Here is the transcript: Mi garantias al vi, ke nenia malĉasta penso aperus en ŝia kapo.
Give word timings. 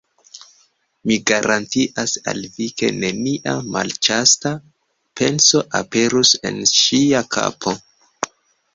Mi 1.09 1.17
garantias 1.31 2.13
al 2.33 2.41
vi, 2.55 2.67
ke 2.83 2.91
nenia 3.05 3.55
malĉasta 3.77 4.55
penso 5.23 5.65
aperus 5.85 6.37
en 6.53 6.61
ŝia 6.77 7.27
kapo. 7.39 7.81